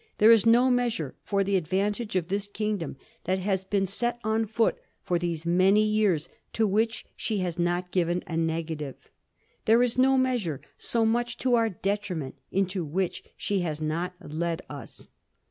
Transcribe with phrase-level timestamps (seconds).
[0.17, 4.47] There is no measure for the advantage of this kingdom that has been set on
[4.47, 9.11] foot for these many years to which she has not given a negative.
[9.65, 14.63] There is no measure so much to our detriment into which she has not led
[14.71, 15.09] us."